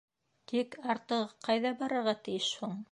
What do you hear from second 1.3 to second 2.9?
ҡайҙа барырға тейеш һуң?